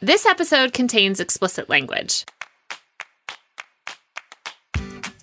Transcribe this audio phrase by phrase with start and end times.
[0.00, 2.24] This episode contains explicit language.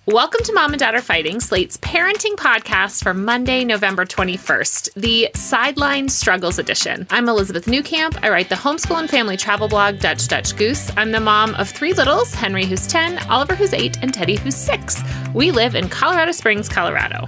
[0.06, 5.30] Welcome to Mom and Dad Are Fighting, Slate's parenting podcast for Monday, November 21st, the
[5.34, 7.08] Sideline Struggles edition.
[7.10, 8.20] I'm Elizabeth Newcamp.
[8.22, 10.92] I write the homeschool and family travel blog Dutch Dutch Goose.
[10.98, 14.58] I'm the mom of three littles Henry, who's 10, Oliver, who's 8, and Teddy, who's
[14.58, 15.02] 6.
[15.34, 17.26] We live in Colorado Springs, Colorado.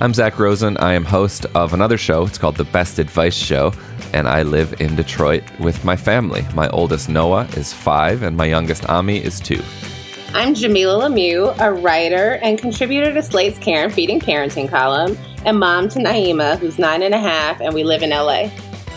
[0.00, 0.76] I'm Zach Rosen.
[0.78, 2.24] I am host of another show.
[2.24, 3.72] It's called The Best Advice Show,
[4.12, 6.44] and I live in Detroit with my family.
[6.54, 9.62] My oldest Noah is five, and my youngest Ami is two.
[10.34, 15.58] I'm Jamilah Lemieux, a writer and contributor to Slate's Care and Feeding Parenting column, and
[15.58, 18.48] mom to Naima, who's nine and a half, and we live in LA.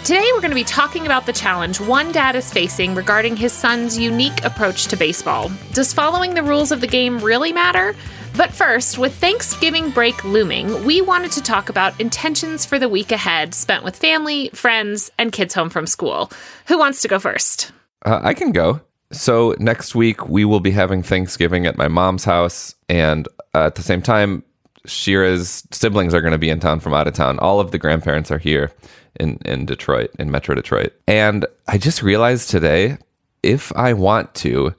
[0.04, 3.52] Today, we're going to be talking about the challenge one dad is facing regarding his
[3.52, 5.52] son's unique approach to baseball.
[5.74, 7.96] Does following the rules of the game really matter?
[8.38, 13.14] But first, with Thanksgiving break looming, we wanted to talk about intentions for the week
[13.14, 16.30] ahead spent with family, friends, and kids home from school.
[16.68, 17.72] Who wants to go first?
[18.06, 18.82] Uh, I can go.
[19.14, 22.76] So, next week, we will be having Thanksgiving at my mom's house.
[22.90, 24.44] And uh, at the same time,
[24.86, 27.40] Shira's siblings are going to be in town from out of town.
[27.40, 28.70] All of the grandparents are here
[29.18, 30.92] in, in Detroit, in Metro Detroit.
[31.08, 32.98] And I just realized today
[33.44, 34.76] if I want to,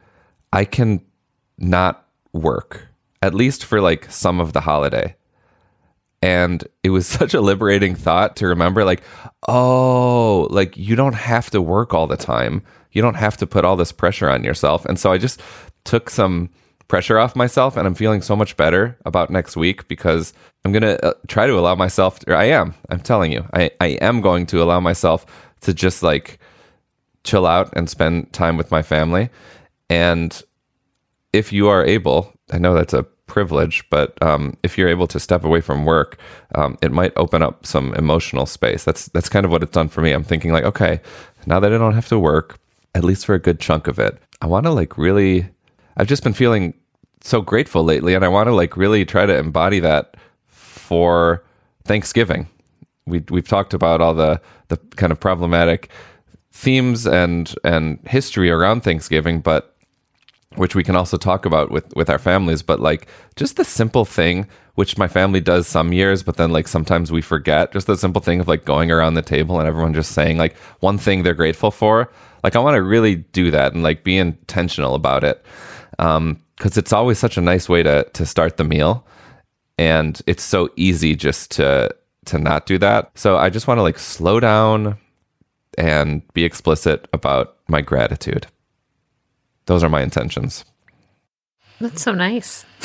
[0.52, 1.00] I can
[1.56, 2.85] not work
[3.22, 5.14] at least for like some of the holiday.
[6.22, 9.02] And it was such a liberating thought to remember like,
[9.48, 12.62] oh, like you don't have to work all the time.
[12.92, 14.84] You don't have to put all this pressure on yourself.
[14.86, 15.42] And so I just
[15.84, 16.50] took some
[16.88, 20.32] pressure off myself and I'm feeling so much better about next week because
[20.64, 22.74] I'm going to uh, try to allow myself or I am.
[22.90, 23.44] I'm telling you.
[23.52, 25.26] I I am going to allow myself
[25.62, 26.38] to just like
[27.24, 29.30] chill out and spend time with my family.
[29.90, 30.40] And
[31.32, 35.18] if you are able, I know that's a privilege, but um, if you're able to
[35.18, 36.18] step away from work,
[36.54, 38.84] um, it might open up some emotional space.
[38.84, 40.12] That's that's kind of what it's done for me.
[40.12, 41.00] I'm thinking like, okay,
[41.46, 42.58] now that I don't have to work,
[42.94, 45.48] at least for a good chunk of it, I want to like really.
[45.98, 46.74] I've just been feeling
[47.22, 51.42] so grateful lately, and I want to like really try to embody that for
[51.84, 52.48] Thanksgiving.
[53.06, 55.90] We we've talked about all the the kind of problematic
[56.52, 59.75] themes and and history around Thanksgiving, but
[60.56, 63.06] which we can also talk about with with our families but like
[63.36, 67.20] just the simple thing which my family does some years but then like sometimes we
[67.22, 70.38] forget just the simple thing of like going around the table and everyone just saying
[70.38, 72.10] like one thing they're grateful for.
[72.44, 75.44] Like i want to really do that and like be intentional about it
[75.98, 79.04] um because it's always such a nice way to to start the meal
[79.78, 81.94] and it's so easy just to
[82.24, 83.10] to not do that.
[83.14, 84.96] So i just want to like slow down
[85.78, 88.46] and be explicit about my gratitude
[89.66, 90.64] those are my intentions.
[91.80, 92.64] That's so nice.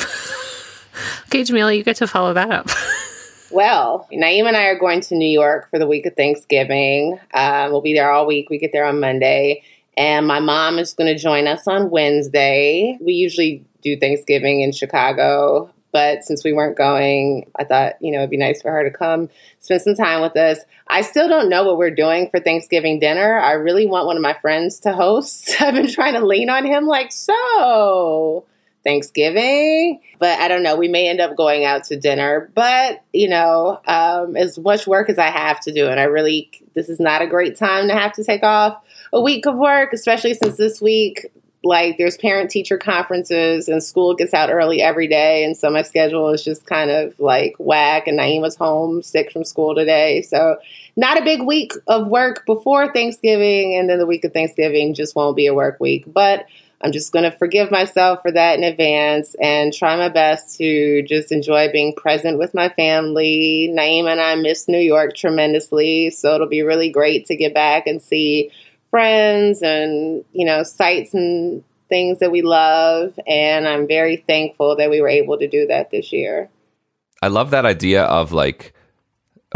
[1.26, 2.68] okay, Jamilah, you get to follow that up.
[3.50, 7.18] well, Naima and I are going to New York for the week of Thanksgiving.
[7.32, 8.50] Um, we'll be there all week.
[8.50, 9.62] We get there on Monday.
[9.96, 12.98] And my mom is going to join us on Wednesday.
[13.00, 18.18] We usually do Thanksgiving in Chicago, but since we weren't going, I thought, you know,
[18.18, 19.28] it'd be nice for her to come
[19.60, 20.60] spend some time with us.
[20.88, 23.38] I still don't know what we're doing for Thanksgiving dinner.
[23.38, 25.54] I really want one of my friends to host.
[25.60, 28.46] I've been trying to lean on him, like, so
[28.84, 30.76] Thanksgiving, but I don't know.
[30.76, 35.08] We may end up going out to dinner, but you know, um, as much work
[35.08, 37.94] as I have to do, and I really, this is not a great time to
[37.94, 38.82] have to take off
[39.12, 41.30] a week of work, especially since this week
[41.64, 45.44] like there's parent teacher conferences and school gets out early every day.
[45.44, 48.06] And so my schedule is just kind of like whack.
[48.06, 50.22] And Naima's home sick from school today.
[50.22, 50.56] So
[50.96, 53.76] not a big week of work before Thanksgiving.
[53.76, 56.04] And then the week of Thanksgiving just won't be a work week.
[56.06, 56.46] But
[56.84, 61.02] I'm just going to forgive myself for that in advance and try my best to
[61.02, 63.72] just enjoy being present with my family.
[63.72, 67.86] Naima and I miss New York tremendously, so it'll be really great to get back
[67.86, 68.50] and see
[68.92, 73.18] friends and, you know, sites and things that we love.
[73.26, 76.50] And I'm very thankful that we were able to do that this year.
[77.22, 78.74] I love that idea of like,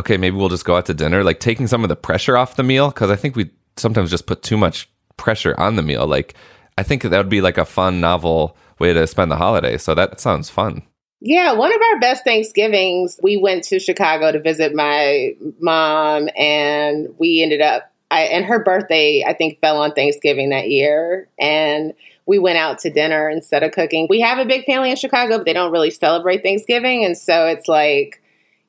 [0.00, 2.56] okay, maybe we'll just go out to dinner, like taking some of the pressure off
[2.56, 2.90] the meal.
[2.90, 4.88] Cause I think we sometimes just put too much
[5.18, 6.06] pressure on the meal.
[6.06, 6.34] Like,
[6.78, 9.76] I think that would be like a fun, novel way to spend the holiday.
[9.76, 10.82] So that sounds fun.
[11.20, 17.08] Yeah, one of our best Thanksgivings, we went to Chicago to visit my mom, and
[17.18, 21.28] we ended up I, and her birthday, I think, fell on Thanksgiving that year.
[21.38, 21.92] And
[22.26, 24.06] we went out to dinner instead of cooking.
[24.08, 27.04] We have a big family in Chicago, but they don't really celebrate Thanksgiving.
[27.04, 28.22] And so it's like,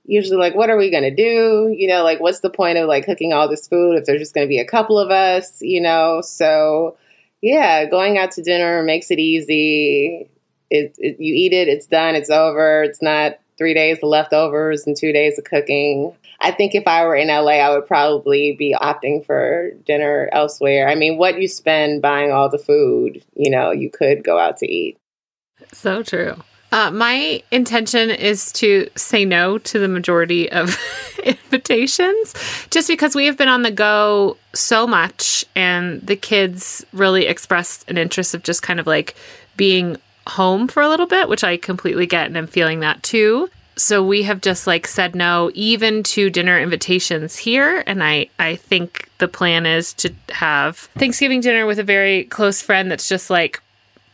[0.06, 1.74] usually like, what are we going to do?
[1.76, 4.34] You know, like, what's the point of like cooking all this food if there's just
[4.34, 6.22] going to be a couple of us, you know?
[6.22, 6.98] So,
[7.42, 10.30] yeah, going out to dinner makes it easy.
[10.70, 12.84] It, it, you eat it, it's done, it's over.
[12.84, 16.16] It's not three days of leftovers and two days of cooking.
[16.40, 20.88] I think if I were in LA, I would probably be opting for dinner elsewhere.
[20.88, 24.58] I mean, what you spend buying all the food, you know, you could go out
[24.58, 24.98] to eat.
[25.74, 26.36] So true.
[26.72, 30.78] Uh, my intention is to say no to the majority of
[31.24, 32.34] invitations
[32.70, 37.90] just because we have been on the go so much and the kids really expressed
[37.90, 39.16] an interest of just kind of like
[39.56, 39.96] being
[40.30, 43.50] home for a little bit, which I completely get and I'm feeling that too.
[43.76, 48.56] So we have just like said no even to dinner invitations here and I I
[48.56, 53.30] think the plan is to have Thanksgiving dinner with a very close friend that's just
[53.30, 53.62] like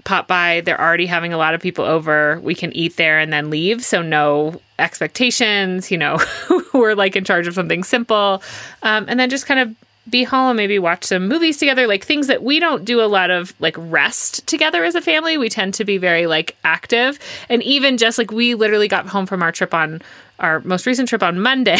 [0.04, 0.62] pop by.
[0.62, 2.39] They're already having a lot of people over.
[2.42, 3.83] We can eat there and then leave.
[3.83, 5.92] So no expectations.
[5.92, 6.19] You know,
[6.74, 8.44] we're like in charge of something simple,
[8.81, 9.75] um, and then just kind of
[10.09, 13.31] be home, maybe watch some movies together, like things that we don't do a lot
[13.31, 15.38] of like rest together as a family.
[15.38, 17.19] We tend to be very like active.
[17.50, 20.01] And even just like we literally got home from our trip on
[20.44, 21.80] our most recent trip on Monday,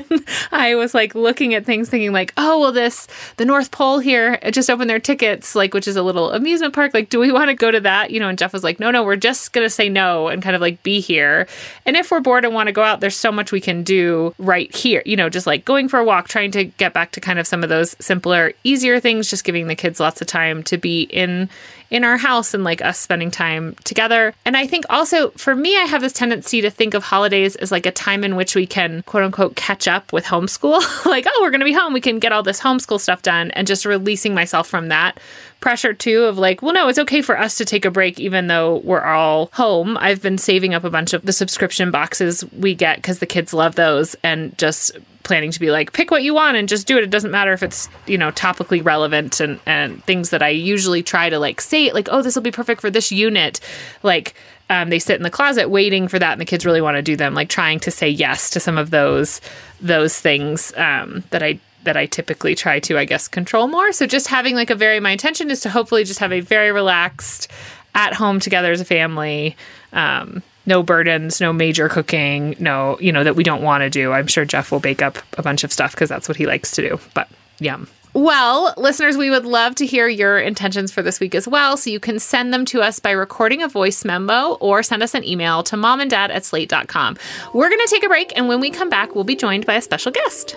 [0.52, 3.06] I was like looking at things, thinking like, oh, well, this
[3.36, 6.94] the North Pole here just opened their tickets, like which is a little amusement park.
[6.94, 8.10] Like, do we want to go to that?
[8.10, 10.56] You know, and Jeff was like, no, no, we're just gonna say no and kind
[10.56, 11.46] of like be here.
[11.84, 14.34] And if we're bored and want to go out, there's so much we can do
[14.38, 15.02] right here.
[15.04, 17.46] You know, just like going for a walk, trying to get back to kind of
[17.46, 21.02] some of those simpler, easier things, just giving the kids lots of time to be
[21.02, 21.50] in
[21.90, 24.32] in our house and like us spending time together.
[24.44, 27.72] And I think also for me, I have this tendency to think of holidays as
[27.72, 30.80] like a time in which we can quote unquote catch up with homeschool.
[31.06, 31.92] like, oh, we're going to be home.
[31.92, 35.18] We can get all this homeschool stuff done and just releasing myself from that
[35.60, 38.46] pressure too of like, well, no, it's okay for us to take a break even
[38.46, 39.96] though we're all home.
[39.98, 43.52] I've been saving up a bunch of the subscription boxes we get because the kids
[43.52, 44.92] love those and just
[45.22, 47.52] planning to be like pick what you want and just do it it doesn't matter
[47.52, 51.60] if it's you know topically relevant and and things that i usually try to like
[51.60, 53.60] say like oh this will be perfect for this unit
[54.02, 54.34] like
[54.70, 57.02] um, they sit in the closet waiting for that and the kids really want to
[57.02, 59.40] do them like trying to say yes to some of those
[59.80, 63.92] those things um, that i that I typically try to, I guess, control more.
[63.92, 66.72] So just having like a very, my intention is to hopefully just have a very
[66.72, 67.48] relaxed,
[67.94, 69.56] at home together as a family,
[69.92, 74.12] um, no burdens, no major cooking, no, you know, that we don't want to do.
[74.12, 76.70] I'm sure Jeff will bake up a bunch of stuff because that's what he likes
[76.72, 77.00] to do.
[77.14, 77.28] But
[77.58, 77.88] yum.
[78.12, 81.76] Well, listeners, we would love to hear your intentions for this week as well.
[81.76, 85.14] So you can send them to us by recording a voice memo or send us
[85.14, 87.16] an email to mom and dad at slate.com.
[87.54, 88.36] We're going to take a break.
[88.36, 90.56] And when we come back, we'll be joined by a special guest.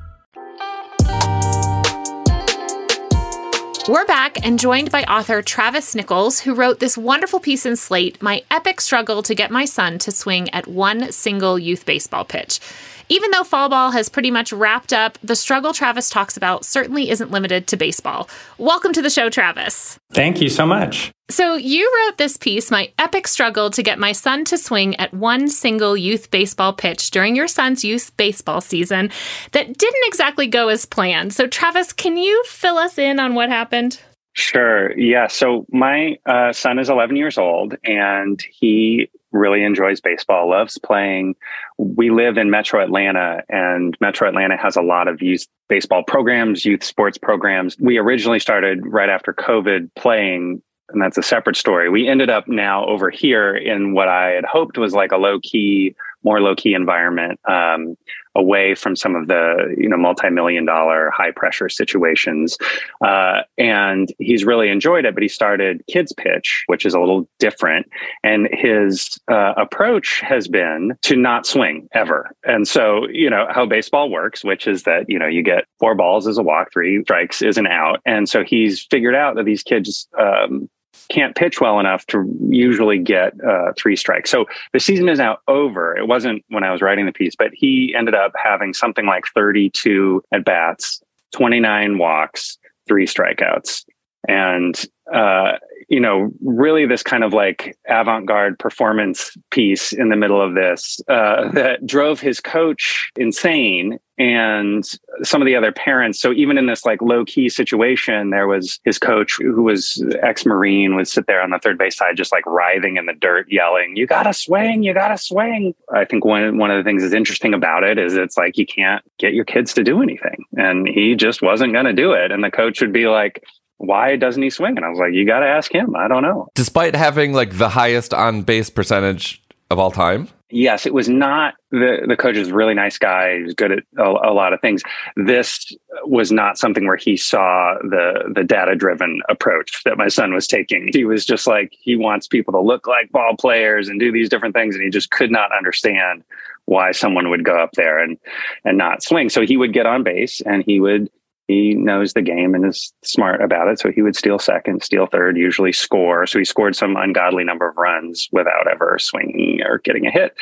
[3.91, 8.21] We're back and joined by author Travis Nichols, who wrote this wonderful piece in Slate
[8.21, 12.61] My Epic Struggle to Get My Son to Swing at One Single Youth Baseball Pitch.
[13.11, 17.09] Even though fall ball has pretty much wrapped up, the struggle Travis talks about certainly
[17.09, 18.29] isn't limited to baseball.
[18.57, 19.99] Welcome to the show, Travis.
[20.13, 21.11] Thank you so much.
[21.29, 25.13] So, you wrote this piece, My Epic Struggle to Get My Son to Swing at
[25.13, 29.11] One Single Youth Baseball Pitch during your son's youth baseball season,
[29.51, 31.33] that didn't exactly go as planned.
[31.33, 33.99] So, Travis, can you fill us in on what happened?
[34.33, 34.97] Sure.
[34.97, 35.27] Yeah.
[35.27, 41.35] So my uh, son is 11 years old and he really enjoys baseball, loves playing.
[41.77, 46.65] We live in Metro Atlanta, and Metro Atlanta has a lot of youth baseball programs,
[46.65, 47.77] youth sports programs.
[47.79, 50.61] We originally started right after COVID playing
[50.93, 51.89] and that's a separate story.
[51.89, 55.39] We ended up now over here in what I had hoped was like a low
[55.41, 57.95] key, more low key environment, um,
[58.35, 62.57] away from some of the you know multi million dollar high pressure situations.
[63.03, 65.13] Uh, and he's really enjoyed it.
[65.13, 67.87] But he started kids pitch, which is a little different,
[68.23, 72.35] and his uh, approach has been to not swing ever.
[72.43, 75.95] And so you know how baseball works, which is that you know you get four
[75.95, 79.45] balls as a walk, three strikes is an out, and so he's figured out that
[79.45, 80.07] these kids.
[80.17, 80.69] Um,
[81.09, 84.29] can't pitch well enough to usually get uh, three strikes.
[84.29, 85.95] So the season is now over.
[85.97, 89.25] It wasn't when I was writing the piece, but he ended up having something like
[89.33, 91.01] 32 at bats,
[91.33, 93.85] 29 walks, three strikeouts.
[94.27, 94.79] And
[95.13, 95.53] uh,
[95.91, 100.55] you know, really this kind of like avant garde performance piece in the middle of
[100.55, 104.85] this uh, that drove his coach insane and
[105.23, 106.21] some of the other parents.
[106.21, 110.45] So even in this like low key situation, there was his coach who was ex
[110.45, 113.47] Marine would sit there on the third base side, just like writhing in the dirt,
[113.49, 114.83] yelling, "You got to swing!
[114.83, 117.97] You got to swing!" I think one one of the things that's interesting about it
[117.97, 121.73] is it's like you can't get your kids to do anything, and he just wasn't
[121.73, 122.31] going to do it.
[122.31, 123.43] And the coach would be like,
[123.81, 124.77] why doesn't he swing?
[124.77, 125.95] And I was like, you got to ask him.
[125.95, 126.47] I don't know.
[126.53, 130.27] Despite having like the highest on base percentage of all time.
[130.53, 133.39] Yes, it was not the the coach is a really nice guy.
[133.39, 134.83] He's good at a, a, lot of things.
[135.15, 135.73] This
[136.03, 140.47] was not something where he saw the the data driven approach that my son was
[140.47, 140.89] taking.
[140.91, 144.27] He was just like he wants people to look like ball players and do these
[144.27, 146.21] different things, and he just could not understand
[146.65, 148.17] why someone would go up there and
[148.65, 149.29] and not swing.
[149.29, 151.09] So he would get on base and he would
[151.51, 153.79] he knows the game and is smart about it.
[153.79, 156.25] So he would steal second, steal third, usually score.
[156.25, 160.33] So he scored some ungodly number of runs without ever swinging or getting a hit.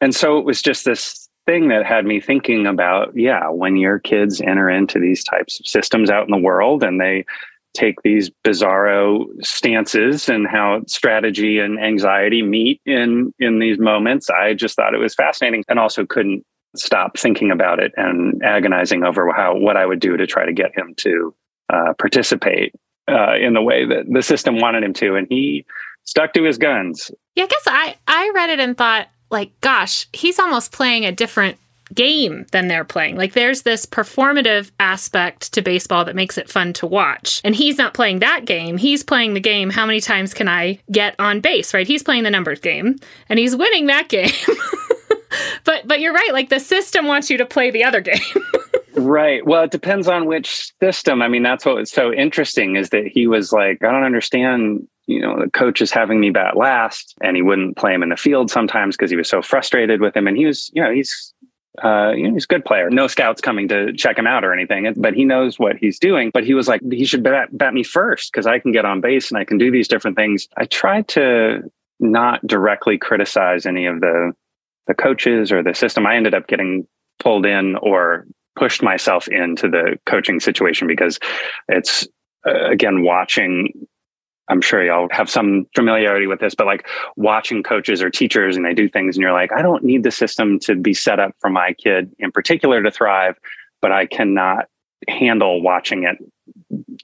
[0.00, 4.00] And so it was just this thing that had me thinking about yeah, when your
[4.00, 7.24] kids enter into these types of systems out in the world and they
[7.74, 14.54] take these bizarro stances and how strategy and anxiety meet in in these moments i
[14.54, 16.44] just thought it was fascinating and also couldn't
[16.78, 20.52] stop thinking about it and agonizing over how what I would do to try to
[20.52, 21.34] get him to
[21.72, 22.74] uh, participate
[23.08, 25.64] uh, in the way that the system wanted him to, and he
[26.04, 27.10] stuck to his guns.
[27.34, 31.12] Yeah, I guess I I read it and thought like, gosh, he's almost playing a
[31.12, 31.58] different
[31.94, 33.16] game than they're playing.
[33.16, 37.40] Like there's this performative aspect to baseball that makes it fun to watch.
[37.44, 38.76] And he's not playing that game.
[38.76, 41.86] He's playing the game how many times can I get on base, right?
[41.86, 42.96] He's playing the numbers game
[43.28, 44.30] and he's winning that game.
[45.64, 46.30] But but you're right.
[46.32, 48.20] Like the system wants you to play the other game.
[48.94, 49.44] right.
[49.46, 51.22] Well, it depends on which system.
[51.22, 54.86] I mean, that's what was so interesting is that he was like, I don't understand.
[55.06, 58.10] You know, the coach is having me bat last, and he wouldn't play him in
[58.10, 60.26] the field sometimes because he was so frustrated with him.
[60.26, 61.32] And he was, you know, he's
[61.82, 62.90] uh, you know, he's a good player.
[62.90, 66.30] No scouts coming to check him out or anything, but he knows what he's doing.
[66.32, 69.00] But he was like, he should bat, bat me first because I can get on
[69.00, 70.48] base and I can do these different things.
[70.56, 74.32] I tried to not directly criticize any of the
[74.88, 76.06] the coaches or the system.
[76.06, 76.86] I ended up getting
[77.20, 78.26] pulled in or
[78.56, 81.20] pushed myself into the coaching situation because
[81.68, 82.08] it's
[82.46, 83.72] uh, again watching
[84.50, 88.64] I'm sure y'all have some familiarity with this, but like watching coaches or teachers and
[88.64, 91.32] they do things and you're like, I don't need the system to be set up
[91.40, 93.36] for my kid in particular to thrive,
[93.82, 94.64] but I cannot
[95.06, 96.16] handle watching it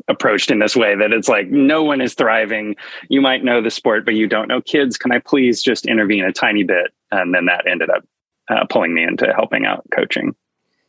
[0.09, 2.77] approached in this way that it's like no one is thriving.
[3.09, 4.97] You might know the sport, but you don't know kids.
[4.97, 6.93] Can I please just intervene a tiny bit?
[7.11, 8.05] And then that ended up
[8.49, 10.35] uh, pulling me into helping out coaching.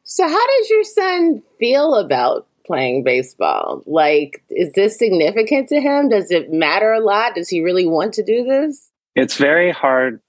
[0.04, 3.84] So, how does your son feel about playing baseball?
[3.86, 6.10] Like, is this significant to him?
[6.10, 7.36] Does it matter a lot?
[7.36, 8.92] Does he really want to do this?
[9.16, 10.22] It's very hard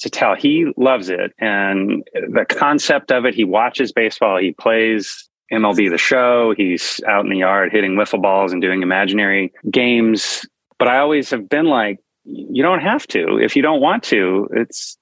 [0.00, 0.34] to tell.
[0.34, 1.32] He loves it.
[1.38, 6.54] And the concept of it, he watches baseball, he plays MLB The Show.
[6.56, 10.46] He's out in the yard hitting wiffle balls and doing imaginary games.
[10.78, 13.38] But I always have been like, you don't have to.
[13.38, 14.96] If you don't want to, it's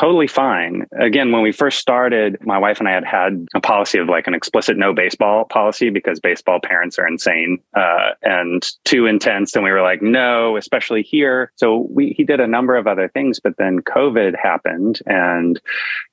[0.00, 0.86] totally fine.
[0.98, 4.26] Again, when we first started, my wife and I had had a policy of like
[4.26, 9.54] an explicit no baseball policy because baseball parents are insane uh, and too intense.
[9.54, 11.52] And we were like, no, especially here.
[11.56, 15.60] So we he did a number of other things, but then COVID happened and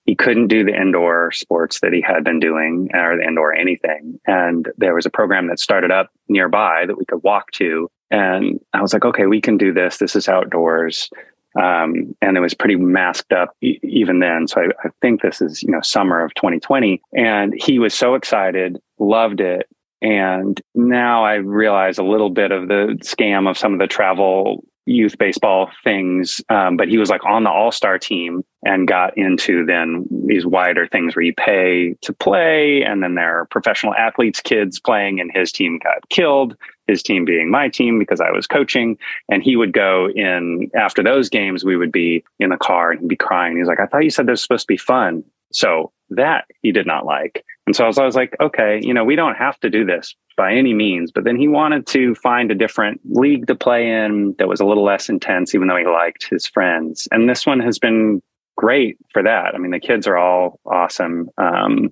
[0.05, 4.19] he couldn't do the indoor sports that he had been doing or the indoor anything.
[4.27, 7.89] And there was a program that started up nearby that we could walk to.
[8.11, 9.97] And I was like, okay, we can do this.
[9.97, 11.09] This is outdoors.
[11.57, 14.47] Um, and it was pretty masked up e- even then.
[14.47, 17.01] So I, I think this is, you know, summer of 2020.
[17.13, 19.67] And he was so excited, loved it.
[20.01, 24.63] And now I realize a little bit of the scam of some of the travel
[24.87, 29.17] youth baseball things, um, but he was like on the all star team and got
[29.17, 32.83] into then these wider things where you pay to play.
[32.83, 36.55] And then there are professional athletes, kids playing, and his team got killed,
[36.87, 38.97] his team being my team because I was coaching.
[39.29, 43.01] And he would go in after those games, we would be in the car and
[43.01, 43.57] he'd be crying.
[43.57, 45.23] He's like, I thought you said this was supposed to be fun.
[45.51, 47.43] So that he did not like.
[47.67, 49.85] And so I was, I was like, okay, you know, we don't have to do
[49.85, 51.11] this by any means.
[51.11, 54.65] But then he wanted to find a different league to play in that was a
[54.65, 57.07] little less intense, even though he liked his friends.
[57.11, 58.21] And this one has been
[58.55, 59.53] great for that.
[59.53, 61.29] I mean, the kids are all awesome.
[61.37, 61.91] Um,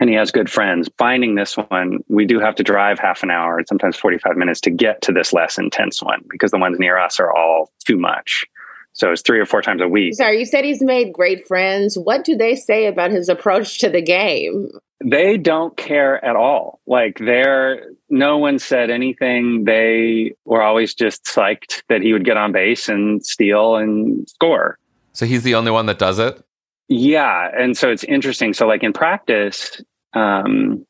[0.00, 0.88] and he has good friends.
[0.96, 4.70] Finding this one, we do have to drive half an hour, sometimes 45 minutes to
[4.70, 8.46] get to this less intense one because the ones near us are all too much.
[8.92, 10.14] So it's three or four times a week.
[10.14, 11.96] Sorry, you said he's made great friends.
[11.98, 14.70] What do they say about his approach to the game?
[15.04, 16.80] They don't care at all.
[16.86, 19.64] Like they're no one said anything.
[19.64, 24.78] They were always just psyched that he would get on base and steal and score.
[25.12, 26.42] So he's the only one that does it?
[26.88, 27.50] Yeah.
[27.56, 28.54] And so it's interesting.
[28.54, 29.80] So like in practice,
[30.14, 30.86] um,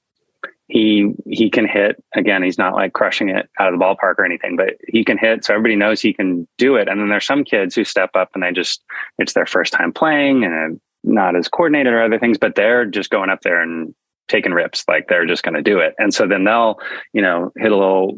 [0.69, 4.25] he he can hit again he's not like crushing it out of the ballpark or
[4.25, 7.27] anything but he can hit so everybody knows he can do it and then there's
[7.27, 8.83] some kids who step up and they just
[9.19, 13.11] it's their first time playing and not as coordinated or other things but they're just
[13.11, 13.95] going up there and
[14.29, 16.79] taking rips like they're just going to do it and so then they'll
[17.13, 18.17] you know hit a little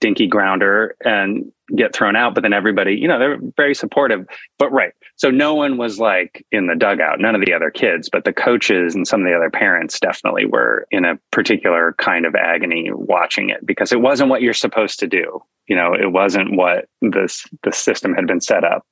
[0.00, 2.34] dinky grounder and get thrown out.
[2.34, 4.26] But then everybody, you know, they're very supportive.
[4.58, 4.92] But right.
[5.16, 8.32] So no one was like in the dugout, none of the other kids, but the
[8.32, 12.90] coaches and some of the other parents definitely were in a particular kind of agony
[12.92, 15.40] watching it because it wasn't what you're supposed to do.
[15.66, 18.86] You know, it wasn't what this the system had been set up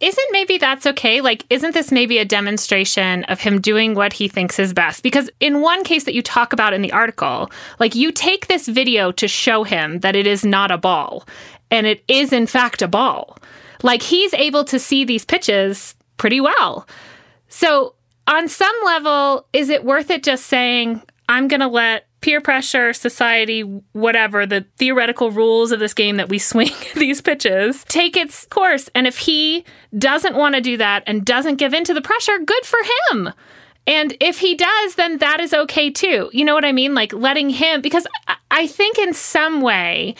[0.00, 1.20] isn't maybe that's okay?
[1.20, 5.02] Like, isn't this maybe a demonstration of him doing what he thinks is best?
[5.02, 8.66] Because in one case that you talk about in the article, like you take this
[8.66, 11.26] video to show him that it is not a ball
[11.70, 13.38] and it is in fact a ball.
[13.82, 16.86] Like he's able to see these pitches pretty well.
[17.48, 17.94] So,
[18.26, 22.92] on some level, is it worth it just saying, I'm going to let peer pressure,
[22.92, 23.62] society,
[23.92, 28.88] whatever, the theoretical rules of this game that we swing these pitches take its course.
[28.94, 29.64] And if he
[29.96, 32.78] doesn't want to do that and doesn't give in to the pressure, good for
[33.10, 33.30] him.
[33.86, 36.30] And if he does, then that is okay too.
[36.32, 36.94] You know what I mean?
[36.94, 38.06] Like letting him, because
[38.50, 40.14] I think in some way,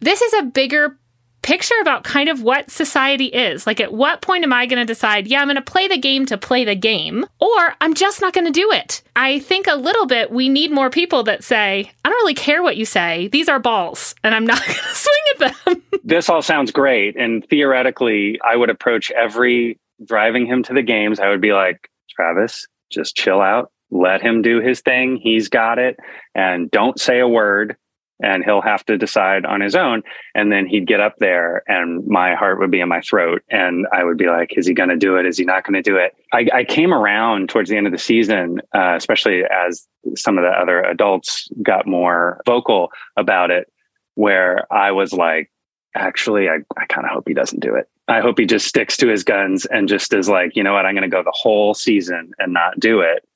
[0.00, 0.98] this is a bigger
[1.46, 3.68] picture about kind of what society is.
[3.68, 5.96] Like, at what point am I going to decide, yeah, I'm going to play the
[5.96, 9.00] game to play the game, or I'm just not going to do it?
[9.14, 12.64] I think a little bit we need more people that say, I don't really care
[12.64, 13.28] what you say.
[13.28, 15.82] These are balls, and I'm not going to swing at them.
[16.02, 17.16] this all sounds great.
[17.16, 21.20] And theoretically, I would approach every driving him to the games.
[21.20, 23.70] I would be like, Travis, just chill out.
[23.92, 25.16] Let him do his thing.
[25.16, 25.96] He's got it.
[26.34, 27.76] And don't say a word
[28.22, 30.02] and he'll have to decide on his own.
[30.34, 33.86] And then he'd get up there, and my heart would be in my throat, and
[33.92, 35.26] I would be like, "Is he going to do it?
[35.26, 37.92] Is he not going to do it?" I, I, came around towards the end of
[37.92, 43.70] the season, uh, especially as some of the other adults got more vocal about it,
[44.14, 45.50] where I was like,
[45.94, 48.96] "Actually, I, I kind of hope he doesn't do it." I hope he just sticks
[48.98, 51.34] to his guns and just is like, you know what, I'm going to go the
[51.34, 53.26] whole season and not do it.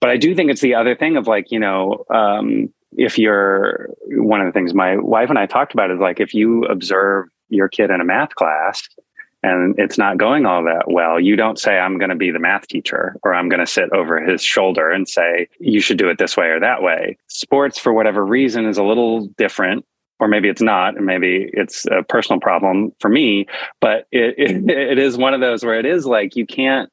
[0.00, 3.90] But I do think it's the other thing of like, you know, um, if you're
[4.08, 7.26] one of the things my wife and I talked about is like if you observe
[7.48, 8.88] your kid in a math class
[9.42, 12.38] and it's not going all that well, you don't say, I'm going to be the
[12.38, 16.08] math teacher or I'm going to sit over his shoulder and say, you should do
[16.08, 17.16] it this way or that way.
[17.28, 19.84] Sports, for whatever reason, is a little different.
[20.18, 23.46] Or maybe it's not, and maybe it's a personal problem for me.
[23.82, 24.70] But it, it, mm-hmm.
[24.70, 26.90] it is one of those where it is like you can't,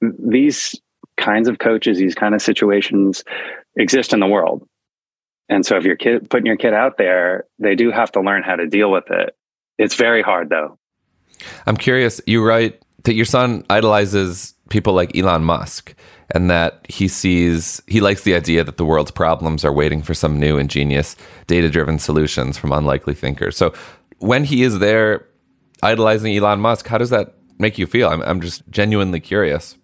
[0.00, 0.74] these
[1.18, 3.22] kinds of coaches, these kind of situations
[3.76, 4.66] exist in the world
[5.50, 8.42] and so if you're kid, putting your kid out there, they do have to learn
[8.42, 9.36] how to deal with it.
[9.76, 10.78] It's very hard though.
[11.66, 15.94] I'm curious, you write that your son idolizes people like Elon Musk
[16.32, 20.14] and that he sees he likes the idea that the world's problems are waiting for
[20.14, 23.56] some new ingenious data-driven solutions from unlikely thinkers.
[23.56, 23.74] So
[24.18, 25.26] when he is there
[25.82, 28.08] idolizing Elon Musk, how does that make you feel?
[28.08, 29.76] I'm I'm just genuinely curious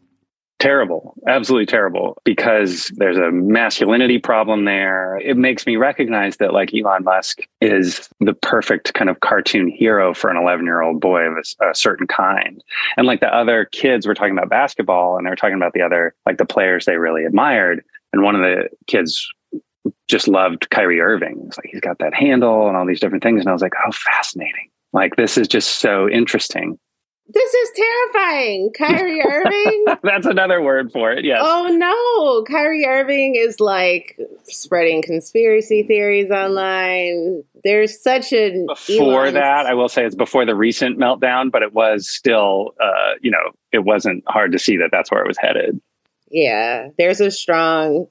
[0.59, 6.73] terrible absolutely terrible because there's a masculinity problem there it makes me recognize that like
[6.75, 11.21] elon musk is the perfect kind of cartoon hero for an 11 year old boy
[11.21, 12.65] of a, a, certain kind
[12.97, 15.83] and like the other kids were talking about basketball and they were talking about the
[15.83, 19.29] other like the players they really admired and one of the kids
[20.09, 21.45] just loved Kyrie Irving.
[21.47, 23.41] It's like he's got that handle and all these different things.
[23.41, 24.71] And I was like, oh, fascinating.
[24.93, 26.79] Like this is just so interesting
[27.29, 28.71] This is terrifying.
[28.77, 29.85] Kyrie Irving.
[30.03, 31.25] That's another word for it.
[31.25, 31.41] Yes.
[31.43, 32.45] Oh no.
[32.45, 37.43] Kyrie Irving is like spreading conspiracy theories online.
[37.65, 41.63] There's such an before Elon's- that, I will say it's before the recent meltdown, but
[41.63, 45.27] it was still, uh, you know, it wasn't hard to see that that's where it
[45.27, 45.81] was headed
[46.31, 46.89] Yeah.
[46.97, 48.07] There's a strong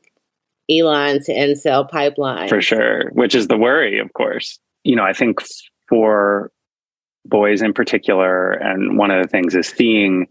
[0.70, 2.50] Elon to incel pipeline.
[2.50, 4.60] for sure, which is the worry, of course.
[4.84, 5.40] You know, I think
[5.88, 6.52] for
[7.26, 10.28] boys in particular, and one of the things is seeing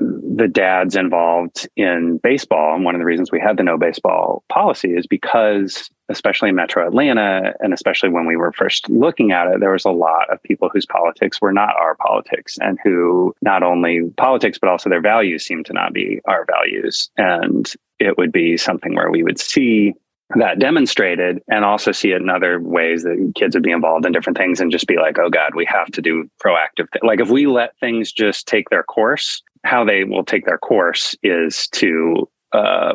[0.00, 2.74] the dads involved in baseball.
[2.74, 6.54] And one of the reasons we had the no baseball policy is because, especially in
[6.54, 10.30] Metro Atlanta, and especially when we were first looking at it, there was a lot
[10.30, 14.90] of people whose politics were not our politics and who not only politics, but also
[14.90, 17.10] their values seemed to not be our values.
[17.16, 19.94] And it would be something where we would see
[20.34, 24.12] that demonstrated and also see it in other ways that kids would be involved in
[24.12, 26.90] different things and just be like, oh God, we have to do proactive.
[26.92, 27.02] Th-.
[27.02, 31.14] Like if we let things just take their course, how they will take their course
[31.22, 32.94] is to, uh,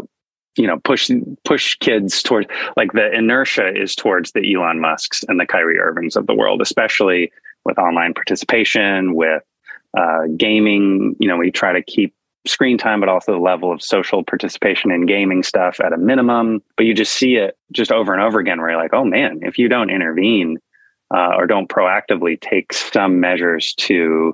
[0.57, 1.09] you know, push
[1.45, 6.17] push kids towards like the inertia is towards the Elon Musk's and the Kyrie Irvings
[6.17, 7.31] of the world, especially
[7.63, 9.43] with online participation, with
[9.97, 11.15] uh, gaming.
[11.19, 12.13] You know, we try to keep
[12.45, 16.61] screen time, but also the level of social participation in gaming stuff at a minimum.
[16.77, 19.39] But you just see it just over and over again where you're like, oh man,
[19.43, 20.57] if you don't intervene
[21.13, 24.33] uh, or don't proactively take some measures to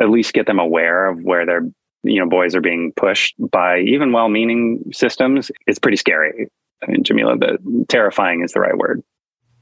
[0.00, 1.62] at least get them aware of where their
[2.02, 6.48] you know boys are being pushed by even well-meaning systems, it's pretty scary.
[6.82, 9.02] I mean, Jamilah, the terrifying is the right word.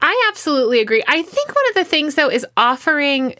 [0.01, 1.03] I absolutely agree.
[1.07, 3.35] I think one of the things though is offering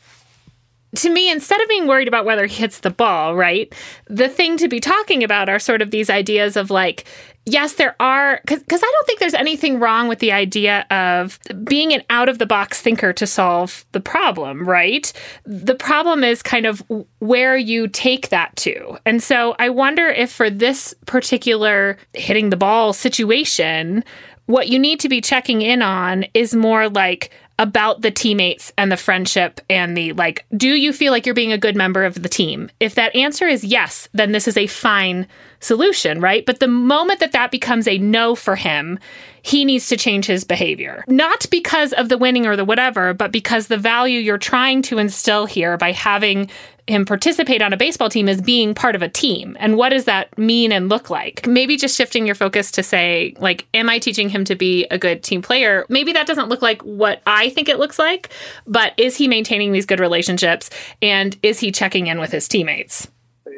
[0.96, 3.74] to me, instead of being worried about whether he hits the ball, right?
[4.08, 7.06] The thing to be talking about are sort of these ideas of like,
[7.46, 11.94] yes, there are, because I don't think there's anything wrong with the idea of being
[11.94, 15.12] an out of the box thinker to solve the problem, right?
[15.46, 16.84] The problem is kind of
[17.20, 18.98] where you take that to.
[19.06, 24.04] And so I wonder if for this particular hitting the ball situation,
[24.46, 28.90] what you need to be checking in on is more like, about the teammates and
[28.90, 32.24] the friendship and the like, do you feel like you're being a good member of
[32.24, 32.72] the team?
[32.80, 35.28] If that answer is yes, then this is a fine
[35.60, 36.46] solution, right?
[36.46, 38.98] But the moment that that becomes a no for him,
[39.42, 41.04] he needs to change his behavior.
[41.10, 44.98] Not because of the winning or the whatever, but because the value you're trying to
[44.98, 46.50] instill here by having
[46.90, 49.56] him participate on a baseball team is being part of a team.
[49.60, 51.48] And what does that mean and look like?
[51.48, 54.98] Maybe just shifting your focus to say, like, am I teaching him to be a
[54.98, 55.86] good team player?
[55.90, 58.30] Maybe that doesn't look like what I think it looks like,
[58.68, 60.70] but is he maintaining these good relationships
[61.02, 63.08] and is he checking in with his teammates?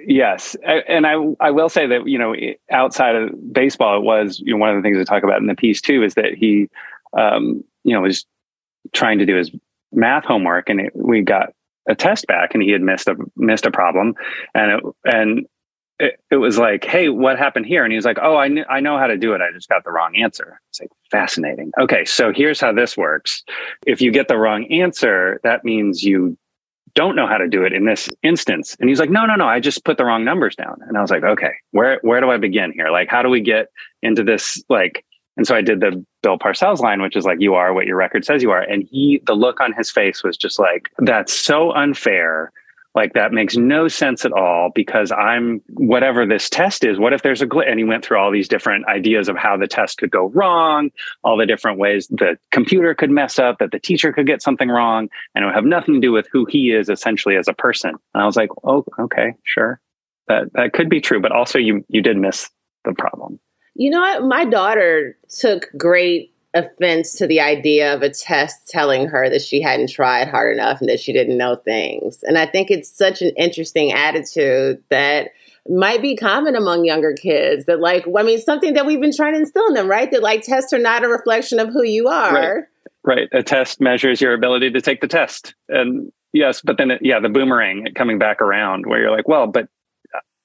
[0.08, 2.34] Yes, and I I will say that you know
[2.72, 5.48] outside of baseball, it was you know one of the things I talk about in
[5.48, 6.70] the piece too is that he
[7.15, 8.26] um, you know was
[8.94, 9.52] trying to do his
[9.91, 11.54] math homework, and it, we got
[11.88, 14.13] a test back, and he had missed a missed a problem,
[14.54, 15.46] and it, and
[16.00, 17.84] it, it was like, hey, what happened here?
[17.84, 19.41] And he was like, oh, I kn- I know how to do it.
[19.41, 20.60] I just got the wrong answer.
[20.70, 21.72] It's like fascinating.
[21.80, 23.44] Okay, so here's how this works.
[23.86, 26.38] If you get the wrong answer, that means you
[26.96, 28.76] don't know how to do it in this instance.
[28.80, 30.78] And he's like, no, no, no, I just put the wrong numbers down.
[30.88, 32.89] And I was like, okay, where, where do I begin here?
[32.89, 33.67] Like, how do we get
[34.02, 34.62] into this?
[34.70, 35.06] Like,
[35.38, 37.96] and so I did the Bill Parcells line, which is like, you are what your
[37.96, 38.62] record says you are.
[38.62, 42.52] And he, the look on his face was just like, that's so unfair.
[42.94, 47.00] Like that makes no sense at all because I'm whatever this test is.
[47.00, 47.70] What if there's a glitch?
[47.70, 50.89] And he went through all these different ideas of how the test could go wrong,
[51.24, 54.67] all the different ways the computer could mess up, that the teacher could get something
[54.67, 57.54] wrong, and it would have nothing to do with who he is essentially as a
[57.54, 57.91] person.
[58.13, 59.80] And I was like, oh, okay, sure,
[60.28, 62.50] that that could be true, but also you you did miss
[62.84, 63.39] the problem.
[63.76, 64.24] You know what?
[64.24, 69.62] My daughter took great offense to the idea of a test telling her that she
[69.62, 72.24] hadn't tried hard enough and that she didn't know things.
[72.24, 75.30] And I think it's such an interesting attitude that
[75.70, 79.34] might be common among younger kids that like I mean something that we've been trying
[79.34, 80.12] to instill in them, right?
[80.12, 82.34] That like tests are not a reflection of who you are.
[82.34, 82.64] Right.
[83.04, 83.30] Right.
[83.32, 85.56] A test measures your ability to take the test.
[85.70, 89.48] And yes, but then it, yeah, the boomerang coming back around where you're like, well,
[89.48, 89.70] but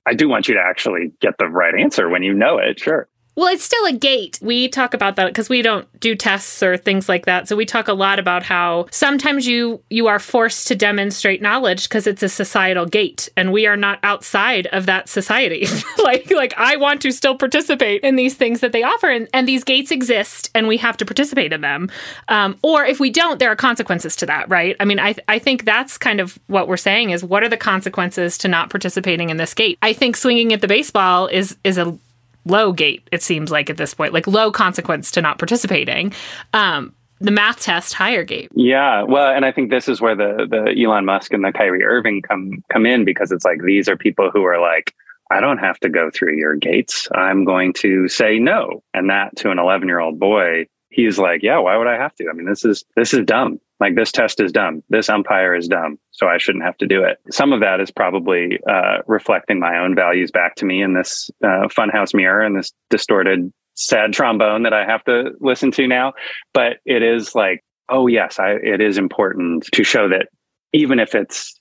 [0.07, 2.81] I do want you to actually get the right answer when you know it.
[2.81, 3.09] Sure.
[3.37, 4.39] Well, it's still a gate.
[4.41, 7.49] We talk about that because we don't do tests or things like that.
[7.49, 11.87] So we talk a lot about how sometimes you you are forced to demonstrate knowledge
[11.87, 15.67] because it's a societal gate and we are not outside of that society.
[16.03, 19.47] like like I want to still participate in these things that they offer and, and
[19.47, 21.91] these gates exist and we have to participate in them.
[22.29, 24.77] Um, or if we don't, there are consequences to that, right?
[24.81, 27.59] I mean, I I think that's kind of what we're saying is what are the
[27.59, 29.79] consequences to not participating in this gate?
[29.83, 31.99] I think swinging at the baseball is is a
[32.47, 36.13] low gate it seems like at this point like low consequence to not participating
[36.55, 38.51] um, the math test higher gate.
[38.55, 41.85] Yeah, well, and I think this is where the the Elon Musk and the Kyrie
[41.85, 44.95] Irving come come in because it's like these are people who are like,
[45.31, 47.09] I don't have to go through your gates.
[47.15, 51.43] I'm going to say no, and that to an 11 year old boy, he's like,
[51.43, 52.29] yeah, why would I have to?
[52.29, 53.61] I mean, this is this is dumb.
[53.79, 54.83] Like this test is dumb.
[54.89, 55.99] This umpire is dumb.
[56.13, 57.19] So I shouldn't have to do it.
[57.31, 61.31] Some of that is probably uh, reflecting my own values back to me in this
[61.45, 66.15] uh, funhouse mirror and this distorted sad trombone that I have to listen to now.
[66.55, 70.29] But it is like, oh yes, I, it is important to show that
[70.73, 71.56] even if it's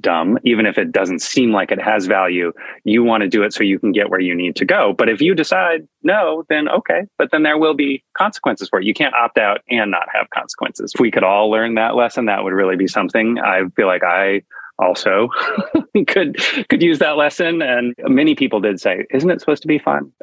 [0.00, 2.52] dumb, even if it doesn't seem like it has value,
[2.84, 4.94] you want to do it so you can get where you need to go.
[4.96, 8.86] But if you decide no, then okay, but then there will be consequences for it.
[8.86, 10.92] You can't opt out and not have consequences.
[10.94, 13.38] If we could all learn that lesson, that would really be something.
[13.38, 14.42] I feel like I
[14.78, 15.28] also
[16.06, 16.36] could
[16.68, 20.12] could use that lesson and many people did say isn't it supposed to be fun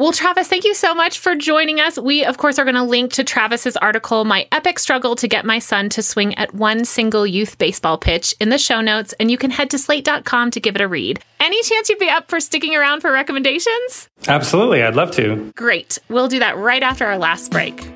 [0.00, 1.98] Well, Travis, thank you so much for joining us.
[1.98, 5.44] We, of course, are going to link to Travis's article, My Epic Struggle to Get
[5.44, 9.30] My Son to Swing at One Single Youth Baseball Pitch, in the show notes, and
[9.30, 11.20] you can head to slate.com to give it a read.
[11.38, 14.08] Any chance you'd be up for sticking around for recommendations?
[14.26, 14.82] Absolutely.
[14.82, 15.52] I'd love to.
[15.54, 15.98] Great.
[16.08, 17.86] We'll do that right after our last break.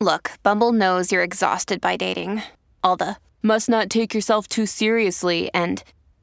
[0.00, 2.44] Look, Bumble knows you're exhausted by dating.
[2.84, 5.82] All the must not take yourself too seriously and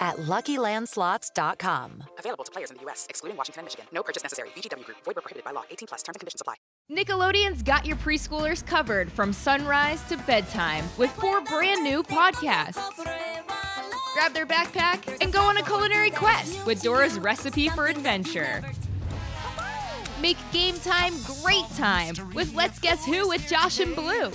[0.00, 2.04] at LuckyLandSlots.com.
[2.18, 3.86] Available to players in the U.S., excluding Washington and Michigan.
[3.92, 4.50] No purchase necessary.
[4.50, 4.98] VGW Group.
[5.04, 5.64] Void where prohibited by law.
[5.70, 6.02] 18 plus.
[6.02, 6.54] Terms and conditions apply.
[6.90, 12.80] Nickelodeon's got your preschoolers covered from sunrise to bedtime with four brand new podcasts.
[14.14, 18.64] Grab their backpack and go on a culinary quest with Dora's Recipe for Adventure.
[20.20, 24.32] Make game time great time with Let's Guess Who with Josh and Blue.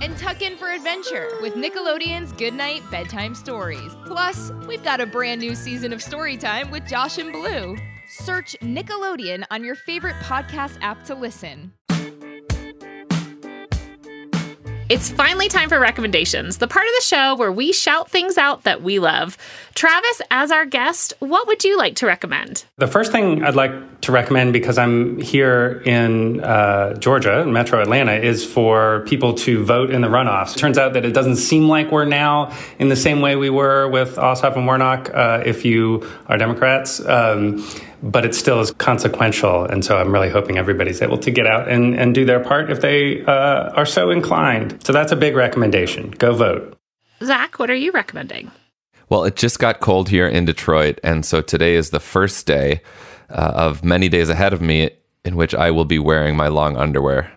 [0.00, 3.92] And tuck in for adventure with Nickelodeon's Goodnight Bedtime Stories.
[4.06, 7.76] Plus, we've got a brand new season of Storytime with Josh and Blue.
[8.08, 11.72] Search Nickelodeon on your favorite podcast app to listen.
[14.92, 18.64] It's finally time for recommendations, the part of the show where we shout things out
[18.64, 19.38] that we love.
[19.74, 22.66] Travis, as our guest, what would you like to recommend?
[22.76, 28.12] The first thing I'd like to recommend, because I'm here in uh, Georgia, Metro Atlanta,
[28.12, 30.56] is for people to vote in the runoffs.
[30.56, 33.48] It turns out that it doesn't seem like we're now in the same way we
[33.48, 37.00] were with Ossoff and Warnock uh, if you are Democrats.
[37.00, 37.64] Um,
[38.02, 39.64] but it still is consequential.
[39.64, 42.70] And so I'm really hoping everybody's able to get out and, and do their part
[42.70, 44.84] if they uh, are so inclined.
[44.84, 46.10] So that's a big recommendation.
[46.10, 46.78] Go vote.
[47.22, 48.50] Zach, what are you recommending?
[49.08, 50.98] Well, it just got cold here in Detroit.
[51.04, 52.82] And so today is the first day
[53.30, 54.90] uh, of many days ahead of me
[55.24, 57.30] in which I will be wearing my long underwear.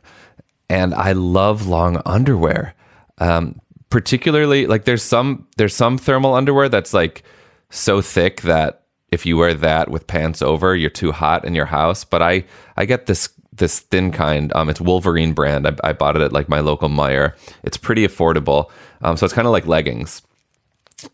[0.69, 2.73] And I love long underwear.
[3.19, 7.23] Um, particularly like there's some there's some thermal underwear that's like
[7.69, 11.65] so thick that if you wear that with pants over, you're too hot in your
[11.65, 12.03] house.
[12.03, 12.45] But I
[12.77, 14.51] I get this this thin kind.
[14.55, 15.67] Um, it's Wolverine brand.
[15.67, 17.33] I, I bought it at like my local Meijer.
[17.63, 18.69] It's pretty affordable.
[19.01, 20.21] Um, so it's kind of like leggings.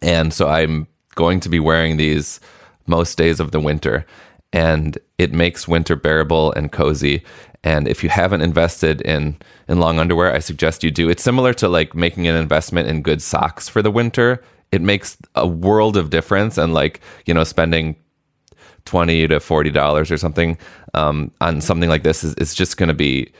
[0.02, 2.40] And so I'm going to be wearing these
[2.88, 4.06] most days of the winter,
[4.54, 7.24] and it makes winter bearable and cozy.
[7.64, 11.10] And if you haven't invested in in long underwear, I suggest you do.
[11.10, 15.18] It's similar to like making an investment in good socks for the winter it makes
[15.36, 17.96] a world of difference and like you know spending
[18.86, 20.58] 20 to 40 dollars or something
[20.94, 23.32] um, on something like this is, is just going to be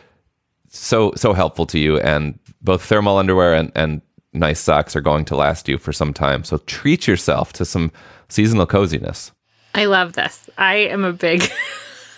[0.70, 2.00] so so helpful to you.
[2.00, 4.02] And both thermal underwear and, and
[4.34, 6.44] nice socks are going to last you for some time.
[6.44, 7.92] So treat yourself to some
[8.30, 9.32] seasonal coziness.
[9.74, 10.50] I love this.
[10.58, 11.44] I am a big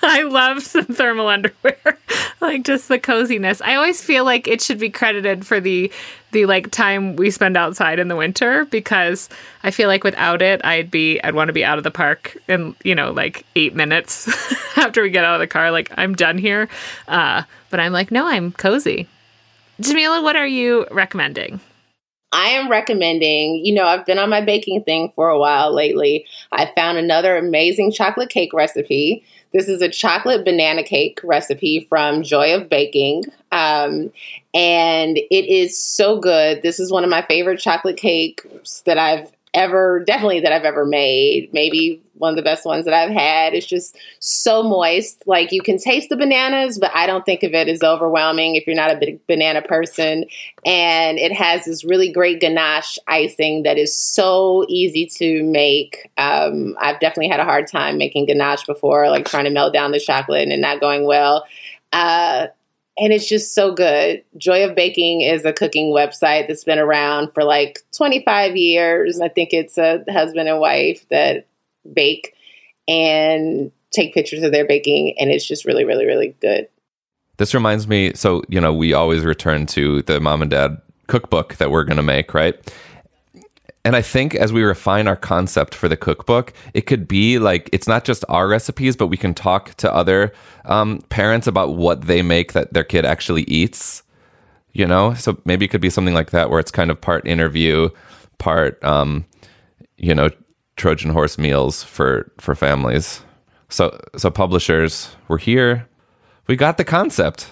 [0.05, 1.97] I love some thermal underwear.
[2.41, 3.61] like just the coziness.
[3.61, 5.91] I always feel like it should be credited for the
[6.31, 9.29] the like time we spend outside in the winter because
[9.63, 12.35] I feel like without it I'd be I'd want to be out of the park
[12.49, 14.27] in, you know, like 8 minutes
[14.77, 16.67] after we get out of the car like I'm done here.
[17.07, 19.07] Uh, but I'm like no, I'm cozy.
[19.81, 21.61] Jamilah, what are you recommending?
[22.33, 26.25] I am recommending, you know, I've been on my baking thing for a while lately.
[26.51, 29.23] I found another amazing chocolate cake recipe.
[29.53, 33.25] This is a chocolate banana cake recipe from Joy of Baking.
[33.51, 34.11] Um,
[34.55, 36.63] and it is so good.
[36.63, 40.85] This is one of my favorite chocolate cakes that I've ever, definitely that I've ever
[40.85, 41.53] made.
[41.53, 43.53] Maybe one of the best ones that I've had.
[43.53, 45.23] It's just so moist.
[45.25, 48.65] Like you can taste the bananas, but I don't think of it as overwhelming if
[48.65, 50.25] you're not a big banana person.
[50.65, 56.09] And it has this really great ganache icing that is so easy to make.
[56.17, 59.91] Um, I've definitely had a hard time making ganache before, like trying to melt down
[59.91, 61.45] the chocolate and not going well.
[61.91, 62.47] Uh,
[62.97, 64.23] and it's just so good.
[64.37, 69.19] Joy of Baking is a cooking website that's been around for like 25 years.
[69.19, 71.47] I think it's a husband and wife that
[71.91, 72.33] bake
[72.87, 76.67] and take pictures of their baking, and it's just really, really, really good.
[77.37, 81.55] This reminds me so, you know, we always return to the mom and dad cookbook
[81.55, 82.55] that we're going to make, right?
[83.85, 87.69] And I think as we refine our concept for the cookbook, it could be like
[87.73, 90.31] it's not just our recipes, but we can talk to other
[90.65, 94.03] um, parents about what they make that their kid actually eats.
[94.71, 97.27] You know, so maybe it could be something like that where it's kind of part
[97.27, 97.89] interview,
[98.39, 99.25] part um,
[99.97, 100.29] you know
[100.77, 103.21] Trojan horse meals for for families.
[103.69, 105.87] So so publishers, we're here.
[106.47, 107.51] We got the concept.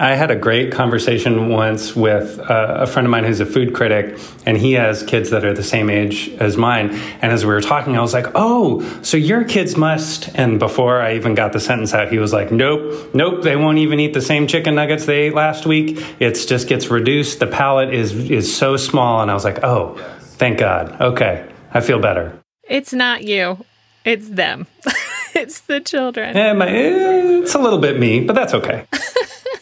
[0.00, 3.74] I had a great conversation once with uh, a friend of mine who's a food
[3.74, 6.90] critic, and he has kids that are the same age as mine.
[7.20, 11.02] And as we were talking, I was like, "Oh, so your kids must." And before
[11.02, 14.14] I even got the sentence out, he was like, "Nope, nope, they won't even eat
[14.14, 16.00] the same chicken nuggets they ate last week.
[16.20, 17.40] It just gets reduced.
[17.40, 21.00] The palate is is so small." And I was like, "Oh, thank God.
[21.00, 23.64] Okay, I feel better." It's not you,
[24.04, 24.68] it's them.
[25.34, 26.36] it's the children.
[26.36, 28.86] Eh, my, eh, it's a little bit me, but that's okay.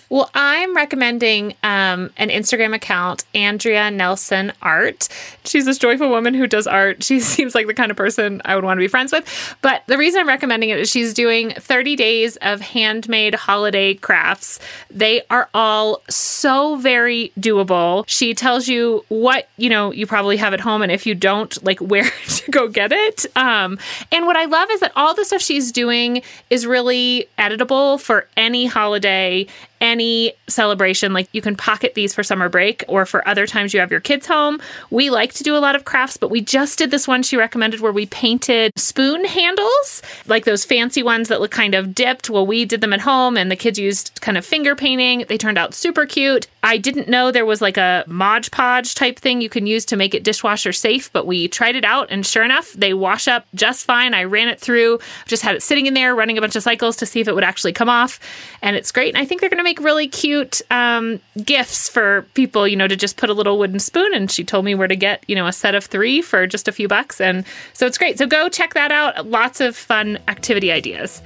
[0.08, 5.08] Well, I'm recommending um, an Instagram account, Andrea Nelson Art.
[5.44, 7.02] She's this joyful woman who does art.
[7.02, 9.56] She seems like the kind of person I would want to be friends with.
[9.62, 14.60] But the reason I'm recommending it is she's doing 30 days of handmade holiday crafts.
[14.90, 18.04] They are all so very doable.
[18.06, 21.62] She tells you what, you know, you probably have at home and if you don't,
[21.64, 23.26] like where to go get it.
[23.36, 23.78] Um,
[24.12, 28.26] and what I love is that all the stuff she's doing is really editable for
[28.36, 29.46] any holiday
[29.86, 31.12] any celebration.
[31.12, 34.00] Like you can pocket these for summer break or for other times you have your
[34.00, 34.60] kids home.
[34.90, 37.36] We like to do a lot of crafts, but we just did this one she
[37.36, 42.28] recommended where we painted spoon handles, like those fancy ones that look kind of dipped.
[42.28, 45.24] Well, we did them at home and the kids used kind of finger painting.
[45.28, 46.48] They turned out super cute.
[46.64, 49.96] I didn't know there was like a Mod Podge type thing you can use to
[49.96, 53.46] make it dishwasher safe, but we tried it out and sure enough, they wash up
[53.54, 54.14] just fine.
[54.14, 56.96] I ran it through, just had it sitting in there running a bunch of cycles
[56.96, 58.18] to see if it would actually come off.
[58.62, 59.14] And it's great.
[59.14, 62.88] And I think they're going to make really cute um, gifts for people, you know,
[62.88, 64.14] to just put a little wooden spoon.
[64.14, 66.68] And she told me where to get, you know, a set of three for just
[66.68, 67.20] a few bucks.
[67.20, 68.18] And so it's great.
[68.18, 69.26] So go check that out.
[69.26, 71.22] Lots of fun activity ideas.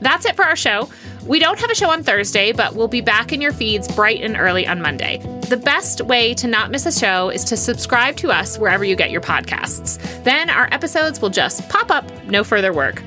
[0.00, 0.90] That's it for our show.
[1.26, 4.20] We don't have a show on Thursday, but we'll be back in your feeds bright
[4.20, 5.16] and early on Monday.
[5.48, 8.94] The best way to not miss a show is to subscribe to us wherever you
[8.94, 9.98] get your podcasts.
[10.24, 13.02] Then our episodes will just pop up, no further work.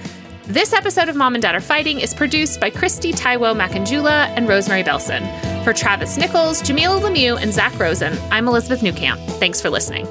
[0.50, 4.48] This episode of Mom and Dad Are Fighting is produced by Christy Taiwo Makanjuola and
[4.48, 5.22] Rosemary Belson.
[5.66, 9.18] For Travis Nichols, Jamilah Lemieux, and Zak Rosen, I'm Elizabeth Newcamp.
[9.40, 10.08] Thanks for listening.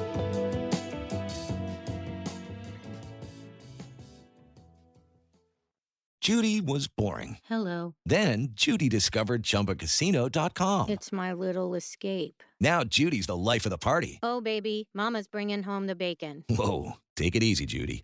[6.21, 7.39] Judy was boring.
[7.45, 7.95] Hello.
[8.05, 10.89] Then Judy discovered ChumbaCasino.com.
[10.89, 12.43] It's my little escape.
[12.59, 14.19] Now Judy's the life of the party.
[14.21, 16.43] Oh, baby, Mama's bringing home the bacon.
[16.47, 18.03] Whoa, take it easy, Judy.